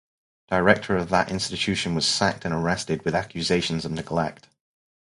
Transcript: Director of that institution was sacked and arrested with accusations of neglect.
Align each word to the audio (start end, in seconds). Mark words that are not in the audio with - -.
Director 0.47 0.97
of 0.97 1.09
that 1.09 1.29
institution 1.29 1.93
was 1.93 2.07
sacked 2.07 2.43
and 2.43 2.55
arrested 2.55 3.05
with 3.05 3.13
accusations 3.13 3.85
of 3.85 3.91
neglect. 3.91 4.47